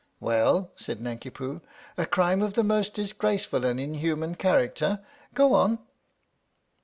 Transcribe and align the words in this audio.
"Well?" 0.29 0.71
said 0.77 0.99
Nanki 0.99 1.29
Poo, 1.29 1.61
"'a 1.95 2.07
crime 2.07 2.41
of 2.41 2.55
the 2.55 2.63
most 2.63 2.95
disgraceful 2.95 3.63
and 3.65 3.79
inhuman 3.79 4.33
character.' 4.33 5.01
Go 5.35 5.53
on." 5.53 5.77